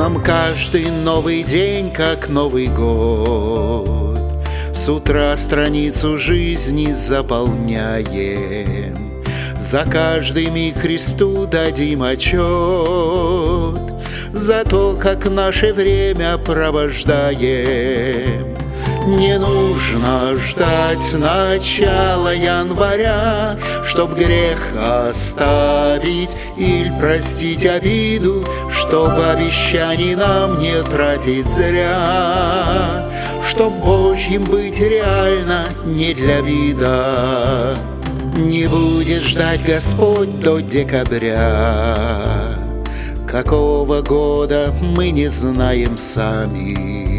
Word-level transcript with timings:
Нам 0.00 0.16
каждый 0.22 0.90
новый 0.90 1.42
день, 1.42 1.92
как 1.92 2.30
Новый 2.30 2.68
год. 2.68 4.18
С 4.72 4.88
утра 4.88 5.36
страницу 5.36 6.16
жизни 6.16 6.90
заполняем. 6.90 8.96
За 9.58 9.84
каждый 9.84 10.46
миг 10.46 10.78
Христу 10.78 11.46
дадим 11.46 12.02
отчет. 12.02 12.40
За 14.32 14.64
то, 14.64 14.96
как 14.98 15.28
наше 15.28 15.74
время 15.74 16.38
провождаем 16.38 18.56
не 19.16 19.38
нужно 19.38 20.36
ждать 20.38 21.14
начала 21.14 22.32
января, 22.32 23.56
Чтоб 23.84 24.14
грех 24.14 24.58
оставить 24.76 26.30
или 26.56 26.92
простить 26.98 27.66
обиду, 27.66 28.44
Чтоб 28.70 29.10
обещаний 29.10 30.14
нам 30.14 30.58
не 30.60 30.82
тратить 30.82 31.48
зря, 31.48 33.08
Чтоб 33.48 33.72
Божьим 33.74 34.44
быть 34.44 34.80
реально 34.80 35.64
не 35.84 36.14
для 36.14 36.40
вида. 36.40 37.76
Не 38.36 38.66
будет 38.66 39.22
ждать 39.22 39.64
Господь 39.66 40.40
до 40.40 40.60
декабря, 40.60 41.96
Какого 43.28 44.02
года 44.02 44.72
мы 44.80 45.10
не 45.10 45.26
знаем 45.26 45.98
сами. 45.98 47.09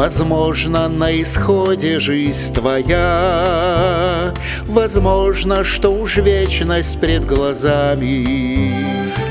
Возможно, 0.00 0.88
на 0.88 1.12
исходе 1.20 2.00
жизнь 2.00 2.54
твоя, 2.54 4.32
Возможно, 4.64 5.62
что 5.62 5.90
уж 5.90 6.16
вечность 6.16 6.98
пред 6.98 7.26
глазами. 7.26 8.72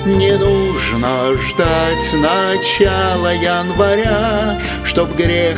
Не 0.06 0.38
нужно 0.38 1.34
ждать 1.42 2.14
начала 2.14 3.34
января, 3.34 4.62
Чтоб 4.84 5.12
грех 5.16 5.58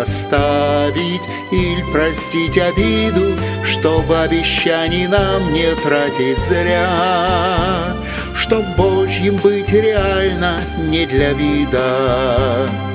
оставить 0.00 1.28
или 1.50 1.82
простить 1.92 2.56
обиду, 2.56 3.32
Чтоб 3.64 4.08
обещаний 4.12 5.08
нам 5.08 5.52
не 5.52 5.74
тратить 5.82 6.40
зря, 6.40 7.96
Чтоб 8.36 8.64
Божьим 8.76 9.38
быть 9.38 9.72
реально 9.72 10.60
не 10.88 11.04
для 11.04 11.32
вида. 11.32 12.91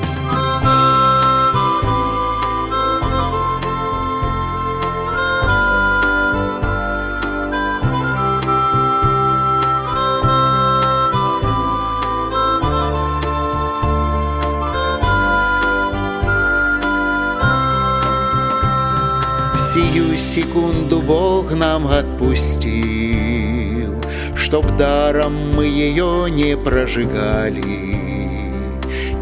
Сию 19.58 20.18
секунду 20.20 21.02
Бог 21.02 21.52
нам 21.52 21.88
отпустил, 21.88 23.96
Чтоб 24.36 24.78
даром 24.78 25.56
мы 25.56 25.66
ее 25.66 26.30
не 26.30 26.56
прожигали. 26.56 27.64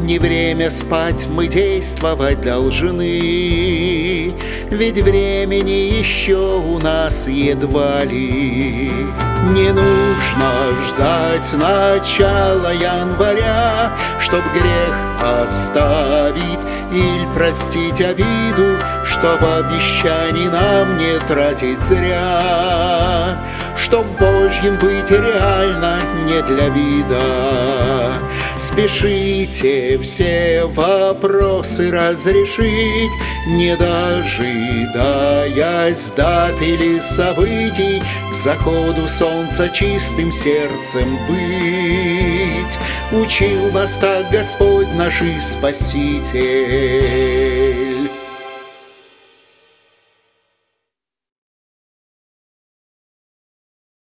Не 0.01 0.19
время 0.19 0.69
спать, 0.71 1.29
мы 1.31 1.47
действовать 1.47 2.41
должны, 2.41 4.33
Ведь 4.69 4.99
времени 4.99 5.99
еще 5.99 6.57
у 6.57 6.79
нас 6.79 7.29
едва 7.29 8.03
ли. 8.03 8.91
Не 9.53 9.71
нужно 9.71 9.94
ждать 10.87 11.53
начала 11.53 12.71
января, 12.71 13.91
Чтоб 14.19 14.41
грех 14.53 14.95
оставить 15.21 16.65
или 16.91 17.27
простить 17.33 18.01
обиду, 18.01 18.77
Чтоб 19.05 19.39
обещаний 19.43 20.47
нам 20.49 20.97
не 20.97 21.17
тратить 21.27 21.81
зря, 21.81 23.37
Чтоб 23.75 24.05
Божьим 24.19 24.75
быть 24.77 25.11
реально 25.11 25.97
не 26.25 26.41
для 26.41 26.69
вида. 26.69 27.15
Спешите 28.57 29.97
все 30.01 30.63
вопросы 30.65 31.91
разрешить, 31.91 33.11
Не 33.47 33.75
дожидаясь 33.75 34.41
дат 36.11 36.61
или 36.61 36.99
событий, 37.01 38.01
К 38.31 38.33
заходу 38.33 39.09
солнца 39.09 39.67
чистым 39.69 40.31
сердцем 40.31 41.19
быть. 41.27 42.79
Учил 43.11 43.71
вас 43.71 43.97
так 43.97 44.31
Господь 44.31 44.87
наш 44.93 45.21
Спаситель. 45.41 47.34